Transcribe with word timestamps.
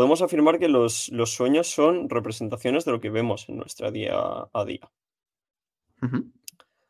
podemos 0.00 0.22
afirmar 0.22 0.58
que 0.58 0.68
los, 0.68 1.10
los 1.10 1.34
sueños 1.34 1.70
son 1.70 2.08
representaciones 2.08 2.86
de 2.86 2.92
lo 2.92 3.02
que 3.02 3.10
vemos 3.10 3.46
en 3.50 3.58
nuestra 3.58 3.90
día 3.90 4.14
a 4.50 4.64
día. 4.64 4.90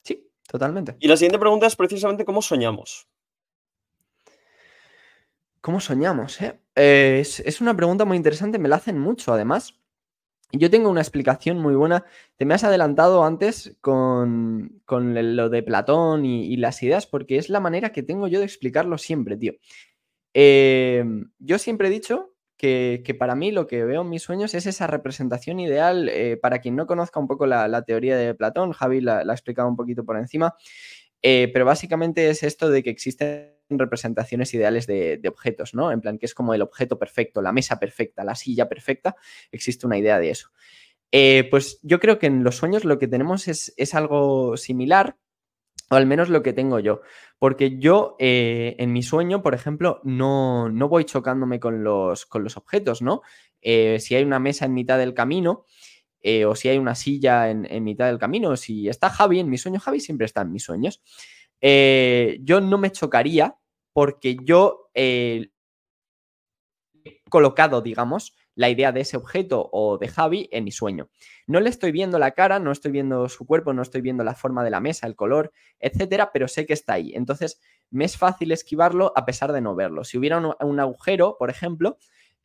Sí, 0.04 0.30
totalmente. 0.46 0.94
Y 1.00 1.08
la 1.08 1.16
siguiente 1.16 1.40
pregunta 1.40 1.66
es 1.66 1.74
precisamente 1.74 2.24
cómo 2.24 2.40
soñamos. 2.40 3.08
¿Cómo 5.60 5.80
soñamos? 5.80 6.40
Eh? 6.40 6.60
Eh, 6.76 7.18
es, 7.20 7.60
una 7.60 7.76
pregunta 7.76 8.04
muy 8.04 8.16
interesante, 8.16 8.60
me 8.60 8.68
la 8.68 8.76
hacen 8.76 8.96
mucho 8.96 9.32
además. 9.32 9.74
Yo 10.52 10.70
tengo 10.70 10.88
una 10.88 11.00
explicación 11.00 11.58
muy 11.58 11.74
buena. 11.74 12.04
Te 12.36 12.44
me 12.44 12.54
has 12.54 12.62
adelantado 12.62 13.24
antes 13.24 13.76
con, 13.80 14.82
lo 14.86 15.48
de 15.48 15.62
Platón 15.64 16.24
y, 16.24 16.56
las 16.58 16.80
ideas, 16.84 17.08
porque 17.08 17.38
es 17.38 17.48
la 17.48 17.58
manera 17.58 17.90
que 17.90 18.04
tengo 18.04 18.28
yo 18.28 18.38
de 18.38 18.44
explicarlo 18.44 18.98
siempre, 18.98 19.36
tío. 19.36 19.54
Eh, 20.32 21.04
yo 21.40 21.58
siempre 21.58 21.88
he 21.88 21.90
dicho 21.90 22.29
que, 22.60 23.16
para 23.18 23.34
mí 23.34 23.52
lo 23.52 23.66
que 23.66 23.84
veo 23.84 24.02
en 24.02 24.08
mis 24.08 24.22
sueños 24.22 24.54
es 24.54 24.66
esa 24.66 24.86
representación 24.86 25.60
ideal. 25.60 26.10
para 26.42 26.60
quien 26.60 26.76
no 26.76 26.86
conozca 26.86 27.20
un 27.20 27.26
poco 27.26 27.46
la, 27.46 27.82
teoría 27.82 28.16
de 28.16 28.34
Platón, 28.34 28.72
Javi 28.72 29.00
la, 29.00 29.18
ha 29.20 29.32
explicado 29.32 29.68
un 29.68 29.76
poquito 29.76 30.04
por 30.04 30.16
encima, 30.16 30.54
pero 31.22 31.64
básicamente 31.64 32.28
es 32.28 32.42
esto 32.42 32.70
de 32.70 32.82
que 32.82 32.90
existen 32.90 33.60
representaciones 33.78 34.52
ideales 34.54 34.86
de, 34.86 35.20
objetos, 35.28 35.74
¿no? 35.74 35.92
En 35.92 36.00
plan, 36.00 36.18
que 36.18 36.26
es 36.26 36.34
como 36.34 36.54
el 36.54 36.62
objeto 36.62 36.98
perfecto, 36.98 37.42
la 37.42 37.52
mesa 37.52 37.78
perfecta, 37.78 38.24
la 38.24 38.34
silla 38.34 38.68
perfecta, 38.68 39.16
existe 39.52 39.86
una 39.86 39.98
idea 39.98 40.18
de 40.18 40.30
eso. 40.30 40.50
Eh, 41.12 41.48
pues 41.50 41.80
yo 41.82 41.98
creo 41.98 42.18
que 42.18 42.26
en 42.26 42.44
los 42.44 42.56
sueños 42.56 42.84
lo 42.84 42.98
que 42.98 43.08
tenemos 43.08 43.48
es, 43.48 43.94
algo 43.94 44.56
similar, 44.56 45.16
o 45.90 45.94
al 45.94 46.06
menos 46.06 46.28
lo 46.28 46.42
que 46.42 46.52
tengo 46.52 46.78
yo, 46.78 47.00
porque 47.38 47.78
yo 47.78 48.16
eh, 48.18 48.76
en 48.78 48.92
mi 48.92 49.02
sueño, 49.02 49.42
por 49.42 49.54
ejemplo, 49.54 50.00
no, 50.04 50.68
no 50.68 50.88
voy 50.88 51.04
chocándome 51.04 51.60
con 51.60 51.82
los, 51.82 52.26
con 52.26 52.44
los 52.44 52.56
objetos, 52.56 53.02
¿no? 53.02 53.22
Eh, 53.60 53.98
si 54.00 54.14
hay 54.14 54.24
una 54.24 54.38
mesa 54.38 54.64
en 54.64 54.74
mitad 54.74 54.98
del 54.98 55.14
camino, 55.14 55.66
o 56.46 56.54
si 56.54 56.68
hay 56.68 56.76
una 56.76 56.94
silla 56.94 57.48
en, 57.50 57.66
en, 57.70 57.82
mitad 57.82 58.06
del 58.06 58.18
camino, 58.18 58.54
si 58.56 58.88
está 58.88 59.08
Javi 59.08 59.40
en 59.40 59.48
mi 59.48 59.56
sueño, 59.56 59.80
Javi 59.80 60.00
siempre 60.00 60.26
está 60.26 60.42
en 60.42 60.52
mis 60.52 60.62
sueños. 60.64 61.02
yo 61.60 62.60
no 62.60 62.76
me 62.76 62.92
chocaría 62.92 63.56
porque 63.92 64.36
yo 64.44 64.90
eh, 64.94 65.50
he 67.04 67.22
colocado, 67.28 67.82
digamos, 67.82 68.34
la 68.54 68.68
idea 68.68 68.92
de 68.92 69.00
ese 69.00 69.16
objeto 69.16 69.68
o 69.72 69.98
de 69.98 70.08
Javi 70.08 70.48
en 70.52 70.64
mi 70.64 70.72
sueño. 70.72 71.08
No 71.46 71.60
le 71.60 71.70
estoy 71.70 71.92
viendo 71.92 72.18
la 72.18 72.32
cara, 72.32 72.58
no 72.58 72.72
estoy 72.72 72.92
viendo 72.92 73.28
su 73.28 73.46
cuerpo, 73.46 73.72
no 73.72 73.82
estoy 73.82 74.00
viendo 74.00 74.24
la 74.24 74.34
forma 74.34 74.64
de 74.64 74.70
la 74.70 74.80
mesa, 74.80 75.06
el 75.06 75.16
color, 75.16 75.52
etcétera, 75.78 76.30
pero 76.32 76.48
sé 76.48 76.66
que 76.66 76.72
está 76.72 76.94
ahí. 76.94 77.12
Entonces, 77.14 77.60
me 77.90 78.04
es 78.04 78.16
fácil 78.16 78.52
esquivarlo 78.52 79.12
a 79.16 79.24
pesar 79.24 79.52
de 79.52 79.60
no 79.60 79.74
verlo. 79.74 80.04
Si 80.04 80.18
hubiera 80.18 80.38
un, 80.38 80.80
agujero, 80.80 81.36
por 81.38 81.50
ejemplo, 81.50 81.98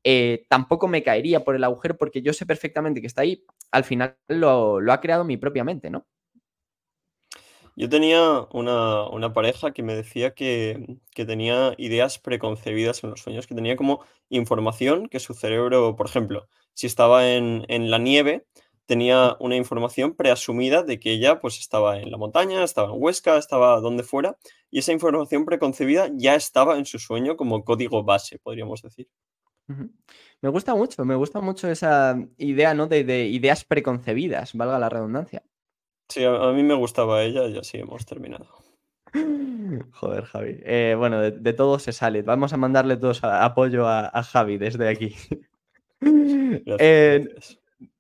eh, 0.04 0.46
tampoco 0.50 0.88
me 0.88 1.04
caería 1.04 1.44
por 1.44 1.56
el 1.56 1.64
agujero 1.64 1.98
porque 1.98 2.22
yo 2.22 2.34
sé 2.34 2.46
perfectamente 2.46 3.02
que 3.02 3.08
está 3.08 3.22
ahí. 3.22 3.44
Al 3.72 3.84
final 3.84 4.18
lo, 4.28 4.80
lo 4.80 4.94
ha 4.94 5.02
creado 5.02 5.24
mi 5.24 5.38
propia 5.38 5.64
mente, 5.64 5.90
¿no? 5.90 6.06
Yo 7.78 7.90
tenía 7.90 8.48
una, 8.54 9.34
pareja 9.34 9.72
que 9.72 9.84
me 9.84 9.96
decía 9.96 10.34
que, 10.34 10.98
tenía 11.14 11.74
ideas 11.78 12.20
preconcebidas 12.20 13.04
en 13.04 13.10
los 13.10 13.22
sueños, 13.22 13.48
que 13.48 13.56
tenía 13.56 13.76
como 13.76 14.06
información 14.30 15.10
que 15.10 15.20
su 15.20 15.34
cerebro, 15.34 15.96
por 15.98 16.08
ejemplo, 16.08 16.48
si 16.74 16.88
estaba 16.88 17.30
en, 17.30 17.66
la 17.92 17.98
nieve, 17.98 18.46
tenía 18.86 19.36
una 19.42 19.58
información 19.58 20.16
preasumida 20.16 20.84
de 20.84 21.00
que 21.00 21.12
ella 21.12 21.42
pues 21.42 21.60
estaba 21.60 22.00
en 22.00 22.12
la 22.12 22.18
montaña, 22.18 22.64
estaba 22.64 22.94
en 22.94 23.02
Huesca, 23.02 23.38
estaba 23.38 23.82
donde 23.82 24.04
fuera, 24.04 24.38
y 24.72 24.80
esa 24.80 24.94
información 24.94 25.44
preconcebida 25.44 26.10
ya 26.14 26.36
estaba 26.36 26.78
en 26.78 26.86
su 26.86 26.98
sueño 26.98 27.36
como 27.36 27.66
código 27.66 28.04
base, 28.04 28.40
podríamos 28.40 28.84
decir. 28.84 29.10
Me 30.42 30.50
gusta 30.50 30.76
mucho, 30.76 31.04
me 31.04 31.16
gusta 31.16 31.42
mucho 31.42 31.68
esa 31.68 32.18
idea, 32.38 32.74
¿no? 32.74 32.88
De, 32.88 33.04
de 33.04 33.26
ideas 33.26 33.66
preconcebidas, 33.66 34.54
valga 34.54 34.80
la 34.80 34.90
redundancia. 34.90 35.44
Sí, 36.10 36.24
a, 36.24 36.52
mí 36.52 36.64
me 36.64 36.76
gustaba 36.76 37.24
ella 37.24 37.48
y 37.48 37.58
así 37.58 37.78
hemos 37.78 38.06
terminado. 38.06 38.48
Joder, 39.94 40.26
Javi. 40.26 40.60
Eh, 40.64 40.96
bueno, 40.98 41.22
de, 41.22 41.54
todo 41.54 41.80
se 41.80 41.94
sale. 41.94 42.22
Vamos 42.22 42.54
a 42.54 42.58
mandarle 42.58 42.98
todos 42.98 43.24
apoyo 43.24 43.88
a, 43.88 44.24
Javi 44.24 44.58
desde 44.58 44.88
aquí. 44.88 45.16
Eh, 46.78 47.28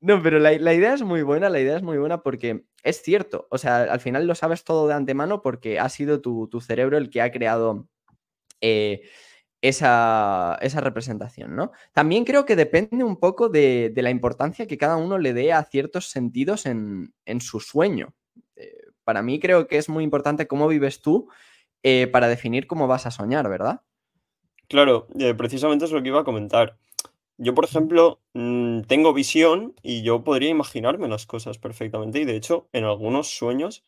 no, 0.01 0.21
pero 0.21 0.39
la, 0.39 0.53
idea 0.53 0.93
es 0.93 1.01
muy 1.01 1.23
buena, 1.23 1.49
la 1.49 1.59
idea 1.59 1.77
es 1.77 1.81
muy 1.81 1.97
buena 1.97 2.21
porque 2.21 2.65
es 2.83 3.01
cierto. 3.01 3.47
O 3.49 3.57
sea, 3.57 3.83
al 3.83 3.99
final 3.99 4.27
lo 4.27 4.35
sabes 4.35 4.63
todo 4.63 4.87
de 4.87 4.93
antemano 4.93 5.41
porque 5.41 5.79
ha 5.79 5.89
sido 5.89 6.21
tu, 6.21 6.47
cerebro 6.61 6.97
el 6.97 7.09
que 7.09 7.21
ha 7.21 7.31
creado 7.31 7.87
eh, 8.61 9.01
esa, 9.67 10.57
representación, 10.81 11.55
¿no? 11.55 11.71
También 11.93 12.25
creo 12.25 12.45
que 12.45 12.55
depende 12.55 13.03
un 13.03 13.17
poco 13.17 13.49
de, 13.49 13.91
la 13.95 14.09
importancia 14.09 14.67
que 14.67 14.77
cada 14.77 14.97
uno 14.97 15.17
le 15.17 15.33
dé 15.33 15.53
a 15.53 15.63
ciertos 15.63 16.09
sentidos 16.09 16.65
en, 16.65 17.13
su 17.39 17.59
sueño. 17.59 18.13
Eh, 18.55 18.77
para 19.03 19.21
mí 19.21 19.39
creo 19.39 19.67
que 19.67 19.77
es 19.77 19.89
muy 19.89 20.03
importante 20.03 20.47
cómo 20.47 20.67
vives 20.67 21.01
tú 21.01 21.29
eh, 21.83 22.07
para 22.07 22.27
definir 22.27 22.67
cómo 22.67 22.87
vas 22.87 23.05
a 23.05 23.11
soñar, 23.11 23.49
¿verdad? 23.49 23.81
Claro, 24.67 25.07
eh, 25.19 25.33
precisamente 25.33 25.85
es 25.85 25.91
lo 25.91 26.01
que 26.01 26.09
iba 26.09 26.21
a 26.21 26.25
comentar. 26.25 26.77
Yo, 27.37 27.53
por 27.53 27.65
ejemplo, 27.65 28.21
mm, 28.33 28.81
tengo 28.81 29.13
visión 29.13 29.73
y 29.81 30.03
yo 30.03 30.23
podría 30.23 30.49
imaginarme 30.49 31.07
las 31.07 31.25
cosas 31.25 31.57
perfectamente 31.57 32.19
y 32.19 32.25
de 32.25 32.35
hecho 32.35 32.67
en 32.71 32.85
algunos 32.85 33.29
sueños, 33.35 33.83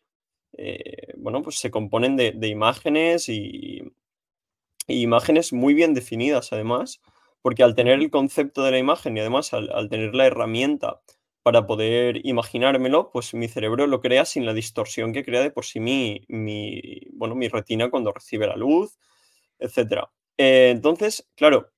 bueno, 1.16 1.42
pues 1.42 1.60
se 1.60 1.70
componen 1.70 2.16
de 2.16 2.48
imágenes 2.48 3.28
y, 3.28 3.92
imágenes 4.88 5.52
muy 5.52 5.74
bien 5.74 5.94
definidas 5.94 6.52
además, 6.52 7.00
porque 7.42 7.62
al 7.62 7.74
tener 7.74 8.00
el 8.00 8.10
concepto 8.10 8.62
de 8.62 8.72
la 8.72 8.78
imagen 8.78 9.16
y 9.16 9.20
además 9.20 9.52
al, 9.52 9.88
tener 9.88 10.14
la 10.14 10.26
herramienta 10.26 11.00
para 11.42 11.66
poder 11.66 12.26
imaginármelo, 12.26 13.10
pues 13.10 13.32
mi 13.34 13.48
cerebro 13.48 13.86
lo 13.86 14.00
crea 14.00 14.24
sin 14.24 14.44
la 14.44 14.52
distorsión 14.52 15.12
que 15.12 15.24
crea 15.24 15.40
de 15.40 15.50
por 15.50 15.64
sí 15.64 15.80
mi, 15.80 16.24
mi 16.28 17.00
bueno, 17.12 17.34
mi 17.34 17.48
retina 17.48 17.90
cuando 17.90 18.12
recibe 18.12 18.46
la 18.46 18.56
luz, 18.56 18.98
etc. 19.58 20.08
Eh, 20.36 20.70
entonces, 20.70 21.28
claro, 21.36 21.70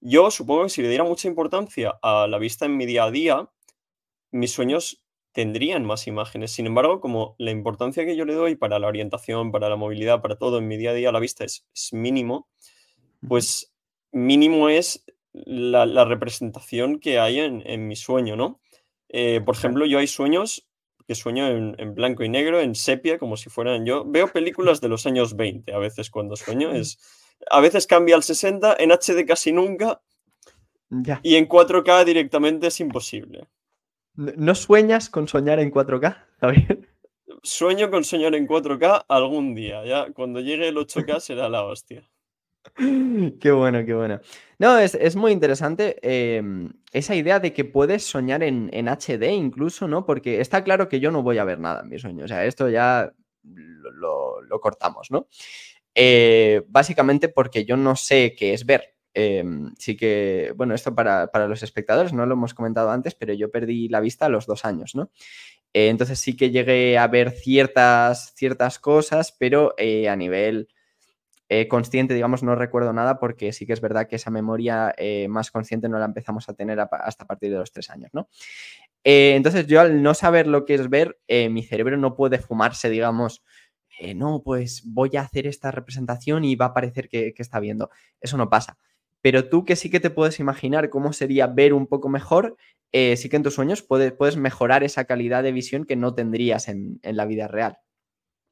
yo 0.00 0.30
supongo 0.30 0.64
que 0.64 0.68
si 0.70 0.82
le 0.82 0.88
diera 0.88 1.04
mucha 1.04 1.28
importancia 1.28 1.98
a 2.02 2.26
la 2.26 2.38
vista 2.38 2.66
en 2.66 2.76
mi 2.76 2.86
día 2.86 3.04
a 3.04 3.10
día, 3.10 3.50
mis 4.30 4.52
sueños 4.52 5.03
tendrían 5.34 5.84
más 5.84 6.06
imágenes. 6.06 6.52
Sin 6.52 6.66
embargo, 6.66 7.00
como 7.00 7.34
la 7.38 7.50
importancia 7.50 8.06
que 8.06 8.16
yo 8.16 8.24
le 8.24 8.34
doy 8.34 8.54
para 8.54 8.78
la 8.78 8.86
orientación, 8.86 9.50
para 9.50 9.68
la 9.68 9.76
movilidad, 9.76 10.22
para 10.22 10.36
todo 10.36 10.58
en 10.58 10.68
mi 10.68 10.76
día 10.76 10.90
a 10.90 10.94
día, 10.94 11.12
la 11.12 11.18
vista 11.18 11.44
es, 11.44 11.66
mínimo, 11.92 12.48
pues 13.28 13.74
mínimo 14.12 14.68
es 14.68 15.04
la, 15.32 16.04
representación 16.04 17.00
que 17.00 17.18
hay 17.18 17.40
en, 17.40 17.88
mi 17.88 17.96
sueño, 17.96 18.36
¿no? 18.36 18.60
Eh, 19.08 19.40
por 19.44 19.56
ejemplo, 19.56 19.84
yo 19.86 19.98
hay 19.98 20.06
sueños 20.06 20.68
que 21.06 21.16
sueño 21.16 21.48
en, 21.48 21.94
blanco 21.94 22.22
y 22.22 22.28
negro, 22.28 22.60
en 22.60 22.76
sepia, 22.76 23.18
como 23.18 23.36
si 23.36 23.50
fueran 23.50 23.84
yo. 23.84 24.04
Veo 24.06 24.28
películas 24.28 24.80
de 24.80 24.88
los 24.88 25.04
años 25.04 25.36
20 25.36 25.74
a 25.74 25.78
veces 25.78 26.10
cuando 26.10 26.36
sueño. 26.36 26.70
Es, 26.74 26.98
a 27.50 27.60
veces 27.60 27.88
cambia 27.88 28.14
al 28.14 28.22
60, 28.22 28.76
en 28.78 28.92
HD 28.92 29.26
casi 29.26 29.52
nunca. 29.52 30.00
Y 31.24 31.34
en 31.34 31.48
4K 31.48 32.04
directamente 32.04 32.68
es 32.68 32.78
imposible. 32.78 33.48
¿No 34.16 34.54
sueñas 34.54 35.10
con 35.10 35.26
soñar 35.26 35.58
en 35.58 35.72
4K, 35.72 36.24
Javier? 36.40 36.88
Sueño 37.42 37.90
con 37.90 38.04
soñar 38.04 38.34
en 38.34 38.46
4K 38.46 39.06
algún 39.08 39.54
día, 39.54 39.84
ya. 39.84 40.12
Cuando 40.12 40.40
llegue 40.40 40.68
el 40.68 40.76
8K 40.76 41.20
será 41.20 41.48
la 41.48 41.64
hostia. 41.64 42.08
Qué 43.40 43.52
bueno, 43.52 43.84
qué 43.84 43.92
bueno. 43.92 44.20
No, 44.58 44.78
es, 44.78 45.16
muy 45.16 45.32
interesante 45.32 45.98
em, 46.02 46.72
esa 46.92 47.14
idea 47.14 47.38
de 47.38 47.52
que 47.52 47.64
puedes 47.64 48.04
soñar 48.04 48.42
en, 48.42 48.70
HD 48.88 49.32
incluso, 49.32 49.86
¿no? 49.86 50.06
Porque 50.06 50.40
está 50.40 50.64
claro 50.64 50.88
que 50.88 51.00
yo 51.00 51.10
no 51.10 51.22
voy 51.22 51.38
a 51.38 51.44
ver 51.44 51.58
nada 51.58 51.82
en 51.82 51.88
mi 51.88 51.98
sueño. 51.98 52.24
O 52.24 52.28
sea, 52.28 52.44
esto 52.46 52.68
ya 52.70 53.12
lo, 53.42 54.60
cortamos, 54.60 55.10
¿no? 55.10 55.28
Eh, 55.94 56.62
básicamente 56.68 57.28
porque 57.28 57.64
yo 57.64 57.76
no 57.76 57.96
sé 57.96 58.34
qué 58.36 58.54
es 58.54 58.64
ver. 58.64 58.93
Em, 59.16 59.72
sí 59.78 59.96
que, 59.96 60.52
bueno, 60.56 60.74
esto 60.74 60.92
para, 60.92 61.30
los 61.46 61.62
espectadores 61.62 62.12
no 62.12 62.26
lo 62.26 62.34
hemos 62.34 62.52
comentado 62.52 62.90
antes, 62.90 63.14
pero 63.14 63.32
yo 63.32 63.50
perdí 63.50 63.88
la 63.88 64.00
vista 64.00 64.26
a 64.26 64.28
los 64.28 64.46
dos 64.46 64.64
años, 64.64 64.96
¿no? 64.96 65.10
Eh, 65.72 65.88
entonces 65.88 66.18
sí 66.18 66.36
que 66.36 66.50
llegué 66.50 66.98
a 66.98 67.06
ver 67.06 67.30
ciertas, 67.30 68.34
ciertas 68.34 68.80
cosas, 68.80 69.32
pero 69.38 69.74
eh, 69.78 70.08
a 70.08 70.16
nivel 70.16 70.68
eh, 71.48 71.68
consciente, 71.68 72.14
digamos, 72.14 72.42
no 72.42 72.56
recuerdo 72.56 72.92
nada 72.92 73.20
porque 73.20 73.52
sí 73.52 73.66
que 73.66 73.72
es 73.72 73.80
verdad 73.80 74.08
que 74.08 74.16
esa 74.16 74.30
memoria 74.30 74.94
más 75.28 75.50
consciente 75.50 75.88
no 75.88 75.98
la 75.98 76.06
empezamos 76.06 76.48
a 76.48 76.54
tener 76.54 76.80
hasta 76.80 77.26
partir 77.26 77.52
de 77.52 77.58
los 77.58 77.72
tres 77.72 77.90
años, 77.90 78.10
¿no? 78.12 78.28
entonces 79.06 79.66
yo 79.66 79.82
al 79.82 80.02
no 80.02 80.14
saber 80.14 80.46
lo 80.46 80.64
que 80.64 80.74
es 80.74 80.88
ver, 80.88 81.18
mi 81.28 81.62
cerebro 81.62 81.98
no 81.98 82.16
puede 82.16 82.38
fumarse, 82.38 82.88
digamos, 82.88 83.44
no, 84.16 84.42
pues 84.42 84.82
voy 84.86 85.16
a 85.16 85.20
hacer 85.20 85.46
esta 85.46 85.70
representación 85.70 86.44
y 86.44 86.56
va 86.56 86.66
a 86.66 86.74
parecer 86.74 87.10
que 87.10 87.34
está 87.36 87.60
viendo. 87.60 87.90
Eso 88.20 88.38
no 88.38 88.48
pasa 88.48 88.78
pero 89.24 89.48
tú 89.48 89.64
que 89.64 89.74
sí 89.74 89.88
que 89.88 90.00
te 90.00 90.10
puedes 90.10 90.38
imaginar 90.38 90.90
cómo 90.90 91.14
sería 91.14 91.46
ver 91.46 91.72
un 91.72 91.86
poco 91.86 92.10
mejor, 92.10 92.58
eh, 92.92 93.16
sí 93.16 93.30
que 93.30 93.36
en 93.36 93.42
tus 93.42 93.54
sueños 93.54 93.80
puedes, 93.80 94.12
puedes, 94.12 94.36
mejorar 94.36 94.84
esa 94.84 95.06
calidad 95.06 95.42
de 95.42 95.50
visión 95.50 95.86
que 95.86 95.96
no 95.96 96.14
tendrías 96.14 96.68
en, 96.68 97.00
la 97.02 97.24
vida 97.24 97.48
real. 97.48 97.78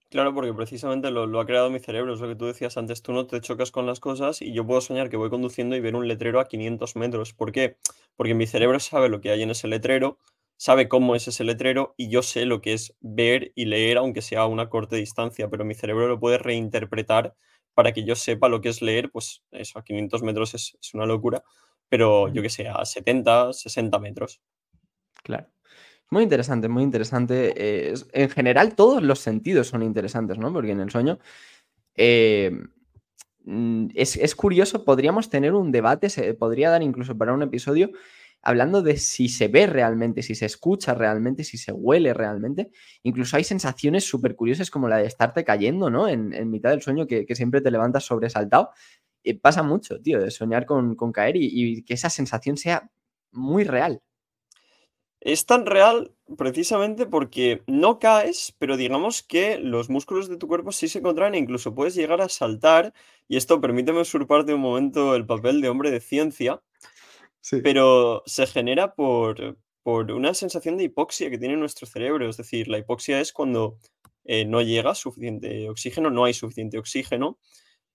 Claro, 0.09 0.33
porque 0.33 0.55
precisamente 0.55 1.11
lo, 1.11 1.27
lo 1.27 1.41
ha 1.41 1.47
creado 1.47 1.69
mi 1.69 1.79
cerebro, 1.79 2.15
es 2.15 2.21
lo 2.21 2.29
que 2.29 2.37
tú 2.37 2.47
decías 2.47 2.79
antes, 2.79 3.03
tú 3.03 3.13
no 3.13 3.27
te 3.27 3.43
chocas 3.43 3.71
con 3.71 3.85
las 3.85 4.01
cosas 4.01 4.41
y 4.41 4.55
yo 4.55 4.67
puedo 4.67 4.81
soñar 4.81 5.11
que 5.11 5.19
voy 5.19 5.29
conduciendo 5.29 5.77
y 5.77 5.81
ver 5.81 5.95
un 5.95 6.09
letrero 6.09 6.41
a 6.41 6.49
500 6.49 6.97
metros. 6.97 7.35
¿Por 7.35 7.53
qué? 7.53 7.77
Porque 8.17 8.33
mi 8.33 8.47
cerebro 8.47 8.81
sabe 8.81 9.11
lo 9.11 9.21
que 9.21 9.31
hay 9.31 9.43
en 9.43 9.51
ese 9.51 9.69
letrero, 9.69 10.21
sabe 10.57 10.89
cómo 10.89 11.15
es 11.15 11.29
ese 11.29 11.45
letrero 11.45 11.93
y 11.99 12.09
yo 12.09 12.23
sé 12.23 12.47
lo 12.47 12.63
que 12.63 12.73
es 12.73 12.97
ver 13.03 13.53
y 13.55 13.67
leer, 13.67 13.99
aunque 13.99 14.23
sea 14.23 14.41
a 14.41 14.47
una 14.47 14.71
corta 14.71 14.97
distancia, 14.97 15.51
pero 15.51 15.67
mi 15.67 15.75
cerebro 15.75 16.09
lo 16.09 16.19
puede 16.19 16.39
reinterpretar 16.39 17.35
para 17.75 17.93
que 17.93 18.05
yo 18.05 18.15
sepa 18.15 18.49
lo 18.49 18.61
que 18.61 18.69
es 18.71 18.83
leer, 18.83 19.11
pues 19.11 19.43
eso, 19.51 19.79
a 19.79 19.85
500 19.85 20.23
metros 20.23 20.55
es, 20.55 20.77
es 20.81 20.95
una 20.95 21.07
locura, 21.07 21.43
pero 21.89 22.29
yo 22.29 22.43
que 22.43 22.51
sé, 22.51 22.69
a 22.69 22.85
70, 22.85 23.53
60 23.53 23.99
metros. 23.99 24.41
Claro. 25.23 25.49
Muy 26.11 26.25
interesante, 26.25 26.69
muy 26.69 26.83
interesante. 26.83 27.55
eh, 27.57 27.95
en 28.13 28.29
general, 28.31 28.75
todos 28.75 29.03
los 29.03 29.21
sentidos 29.21 29.69
son 29.69 29.83
interesantes, 29.83 30.39
¿no? 30.39 30.53
Porque 30.53 30.73
en 30.73 30.81
el 30.81 30.91
sueño 30.91 31.19
eh, 31.95 32.51
mm, 33.45 33.89
es, 33.95 34.17
es 34.17 34.35
curioso, 34.35 34.85
podríamos 34.85 35.31
tener 35.31 35.55
un 35.55 35.73
debate, 35.73 36.11
se 36.11 36.35
podría 36.35 36.71
dar 36.71 36.83
incluso 36.83 37.17
para 37.17 37.33
un 37.33 37.43
episodio, 37.43 37.91
hablando 38.43 38.83
de 38.83 38.97
si 38.97 39.29
se 39.29 39.49
ve 39.49 39.67
realmente, 39.67 40.23
si 40.23 40.35
se 40.35 40.47
escucha 40.47 40.95
realmente, 40.95 41.45
si 41.45 41.57
se 41.57 41.73
huele 41.73 42.13
realmente. 42.13 42.71
Incluso 43.03 43.37
hay 43.37 43.45
sensaciones 43.45 44.05
súper 44.05 44.35
curiosas 44.35 44.71
como 44.71 44.89
la 44.89 44.99
de 44.99 45.07
estarte 45.07 45.45
cayendo, 45.45 45.91
¿no? 45.91 46.09
En, 46.09 46.51
mitad 46.51 46.71
del 46.71 46.83
sueño, 46.83 47.07
que, 47.07 47.27
siempre 47.35 47.61
te 47.61 47.71
levantas 47.71 48.05
sobresaltado. 48.05 48.71
Eh, 49.25 49.39
pasa 49.39 49.63
mucho, 49.63 50.01
tío, 50.01 50.21
de 50.21 50.31
soñar 50.31 50.67
con, 50.67 50.97
caer 51.13 51.37
y, 51.37 51.49
y 51.51 51.83
que 51.85 51.95
esa 51.95 52.11
sensación 52.11 52.57
sea 52.57 52.91
muy 53.31 53.65
real. 53.65 54.03
Es 55.21 55.47
tan 55.47 55.67
real 55.67 56.17
precisamente 56.37 57.07
porque 57.07 57.63
no 57.69 58.01
caes, 58.01 58.53
pero 58.59 58.77
digamos 58.77 59.23
que 59.23 59.57
los 59.59 59.89
músculos 59.89 60.29
de 60.29 60.37
tu 60.37 60.49
cuerpo 60.49 60.73
sí 60.73 60.89
se 60.89 61.01
contraen 61.01 61.37
e 61.37 61.39
incluso 61.39 61.77
puedes 61.77 61.95
llegar 61.95 62.21
a 62.21 62.29
saltar, 62.29 62.93
y 63.29 63.37
esto 63.37 63.61
permíteme 63.61 64.01
usurparte 64.01 64.53
un 64.53 64.61
momento 64.61 65.15
el 65.15 65.25
papel 65.25 65.61
de 65.61 65.69
hombre 65.69 65.93
de 65.93 66.01
ciencia, 66.01 66.61
Sí. 67.43 67.61
pero 67.63 68.23
se 68.25 68.47
genera 68.47 68.95
por, 68.95 69.59
por 69.83 70.11
una 70.13 70.33
sensación 70.33 70.77
de 70.77 70.85
hipoxia 70.85 71.29
que 71.29 71.39
tiene 71.39 71.57
nuestro 71.57 71.87
cerebro. 71.87 72.29
Es 72.29 72.37
decir, 72.37 72.69
la 72.69 72.79
hipoxia 72.79 73.21
es 73.21 73.33
cuando 73.33 73.79
eh, 74.25 74.45
no 74.45 74.63
llega 74.63 74.95
suficiente 74.95 75.69
oxígeno, 75.69 76.09
no 76.11 76.25
hay 76.25 76.35
suficiente 76.35 76.79
oxígeno. 76.79 77.39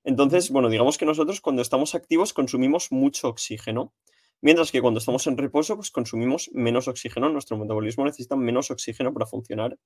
Entonces, 0.03 0.49
bueno, 0.51 0.69
digamos 0.69 0.97
que 0.97 1.05
nosotros 1.05 1.41
cuando 1.41 1.61
estamos 1.61 1.95
activos 1.95 2.33
consumimos 2.33 2.91
mucho 2.91 3.29
oxígeno. 3.29 3.93
Mientras 4.41 4.71
que 4.71 4.81
cuando 4.81 4.99
estamos 4.99 5.25
en 5.27 5.37
reposo, 5.37 5.75
pues 5.75 5.89
consumimos 5.89 6.51
menos 6.53 6.87
oxígeno, 6.87 7.29
nuestro 7.29 7.57
metabolismo 7.57 8.05
necesita 8.05 8.35
menos 8.35 8.69
oxígeno 8.69 9.11
para 9.11 9.25
funcionar. 9.25 9.77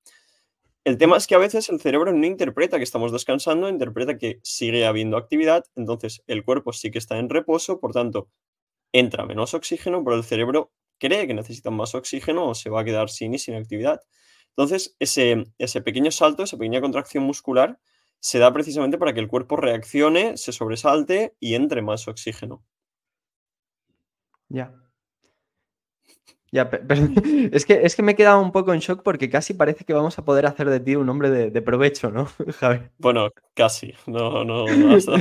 El 0.83 0.97
tema 0.97 1.17
es 1.17 1.27
que 1.27 1.35
a 1.35 1.37
veces 1.37 1.69
el 1.69 1.79
cerebro 1.79 2.11
no 2.11 2.25
interpreta 2.25 2.77
que 2.77 2.83
estamos 2.83 3.11
descansando, 3.11 3.69
interpreta 3.69 4.17
que 4.17 4.39
sigue 4.43 4.85
habiendo 4.85 5.15
actividad, 5.15 5.63
entonces 5.75 6.23
el 6.25 6.43
cuerpo 6.43 6.73
sí 6.73 6.89
que 6.89 6.97
está 6.97 7.19
en 7.19 7.29
reposo, 7.29 7.79
por 7.79 7.93
tanto, 7.93 8.29
entra 8.93 9.25
menos 9.25 9.53
oxígeno, 9.53 10.03
pero 10.03 10.15
el 10.17 10.23
cerebro 10.23 10.71
cree 10.99 11.27
que 11.27 11.33
necesita 11.33 11.71
más 11.71 11.95
oxígeno 11.95 12.49
o 12.49 12.55
se 12.55 12.69
va 12.69 12.81
a 12.81 12.85
quedar 12.85 13.09
sin 13.09 13.33
y 13.33 13.39
sin 13.39 13.55
actividad. 13.55 14.01
Entonces, 14.49 14.95
ese, 14.99 15.45
ese 15.57 15.81
pequeño 15.81 16.11
salto, 16.11 16.43
esa 16.43 16.57
pequeña 16.57 16.81
contracción 16.81 17.23
muscular, 17.23 17.79
se 18.19 18.39
da 18.39 18.53
precisamente 18.53 18.97
para 18.97 19.13
que 19.13 19.19
el 19.19 19.27
cuerpo 19.27 19.55
reaccione, 19.55 20.37
se 20.37 20.51
sobresalte 20.51 21.35
y 21.39 21.55
entre 21.55 21.81
más 21.81 22.07
oxígeno. 22.07 22.63
Ya. 24.49 24.90
Ya, 26.51 26.69
pero 26.69 26.83
es 27.51 27.65
que, 27.65 27.81
es 27.83 27.95
que 27.95 28.03
me 28.03 28.11
he 28.11 28.15
quedado 28.15 28.41
un 28.41 28.51
poco 28.51 28.73
en 28.73 28.79
shock 28.79 29.03
porque 29.03 29.29
casi 29.29 29.53
parece 29.53 29.85
que 29.85 29.93
vamos 29.93 30.17
a 30.19 30.25
poder 30.25 30.45
hacer 30.45 30.69
de 30.69 30.79
ti 30.81 30.95
un 30.95 31.07
hombre 31.09 31.29
de, 31.29 31.49
de 31.49 31.61
provecho, 31.61 32.11
¿no, 32.11 32.25
Javi? 32.59 32.79
Bueno, 32.97 33.29
casi. 33.53 33.93
No, 34.05 34.43
no, 34.43 34.91
hasta 34.93 35.13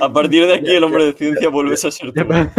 a 0.00 0.12
partir 0.12 0.46
de 0.46 0.54
aquí 0.54 0.64
Ya, 0.72 0.76
el 0.76 0.84
hombre 0.84 1.04
ya, 1.04 1.06
de 1.06 1.12
ciencia 1.12 1.46
ya, 1.46 1.50
vuelves 1.50 1.84
a 1.84 1.90
ser 1.90 2.12
ya 2.14 2.22
tú. 2.22 2.28
pa- 2.28 2.52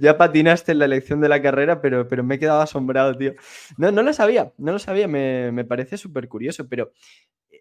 ya 0.00 0.16
patinaste 0.16 0.72
en 0.72 0.78
la 0.78 0.84
elección 0.84 1.20
de 1.20 1.28
la 1.28 1.42
carrera, 1.42 1.80
pero, 1.80 2.06
pero 2.08 2.22
me 2.24 2.36
he 2.36 2.38
quedado 2.38 2.60
asombrado, 2.60 3.16
tío. 3.16 3.34
No, 3.76 3.90
no 3.90 4.02
lo 4.02 4.12
sabía, 4.12 4.52
no 4.58 4.72
lo 4.72 4.78
sabía, 4.78 5.08
me, 5.08 5.50
me 5.52 5.64
parece 5.64 5.98
súper 5.98 6.28
curioso, 6.28 6.68
pero 6.68 6.92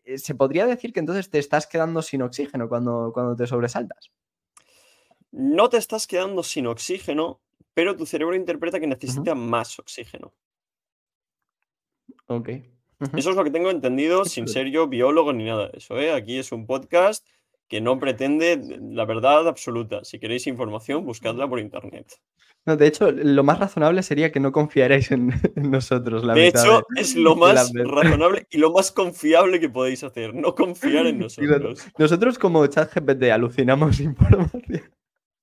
eh, 0.05 0.17
¿se 0.19 0.35
podría 0.35 0.67
decir 0.67 0.93
que 0.93 0.99
entonces 1.01 1.29
te 1.29 1.39
estás 1.39 1.67
quedando 1.67 2.01
sin 2.01 2.21
oxígeno 2.21 2.69
cuando, 2.69 3.11
cuando 3.13 3.35
te 3.35 3.47
sobresaltas? 3.47 4.11
No 5.31 5.69
te 5.69 5.77
estás 5.77 6.07
quedando 6.07 6.41
sin 6.43 6.65
oxígeno, 6.67 7.41
pero 7.75 7.95
tu 7.95 8.07
cerebro 8.07 8.35
interpreta 8.35 8.79
que 8.79 8.87
necesita 8.87 9.35
más 9.35 9.77
oxígeno. 9.77 10.33
Ok. 12.25 12.49
Eso 13.15 13.29
es 13.29 13.35
lo 13.35 13.43
que 13.43 13.51
tengo 13.51 13.69
entendido 13.69 14.25
sin 14.25 14.47
ser 14.47 14.71
yo 14.71 14.87
biólogo 14.87 15.33
ni 15.33 15.43
nada 15.43 15.67
de 15.67 15.77
eso, 15.77 15.99
¿eh? 15.99 16.13
Aquí 16.13 16.39
es 16.39 16.51
un 16.51 16.65
podcast 16.65 17.27
que 17.67 17.81
no 17.81 17.99
pretende 17.99 18.79
la 18.81 19.05
verdad 19.05 19.47
absoluta. 19.47 20.03
Si 20.05 20.19
queréis 20.19 20.47
información, 20.47 21.05
buscadla 21.05 21.47
por 21.47 21.59
internet. 21.59 22.07
No, 22.65 22.77
de 22.77 22.87
hecho, 22.87 23.11
lo 23.11 23.43
más 23.43 23.59
razonable 23.59 24.01
sería 24.01 24.31
que 24.31 24.39
no 24.39 24.51
confiarais 24.51 25.11
en, 25.11 25.31
en 25.55 25.71
nosotros 25.71 26.23
la 26.23 26.33
De 26.33 26.47
hecho, 26.47 26.83
es 26.95 27.15
lo 27.15 27.35
más 27.35 27.71
razonable 27.73 28.47
y 28.49 28.57
lo 28.57 28.71
más 28.71 28.91
confiable 28.91 29.59
que 29.59 29.69
podéis 29.69 30.03
hacer, 30.03 30.33
no 30.33 30.55
confiar 30.55 31.05
en 31.07 31.19
nosotros. 31.19 31.85
Nosotros 31.97 32.39
como 32.39 32.65
ChatGPT 32.65 33.23
alucinamos 33.23 33.99
información. 33.99 34.81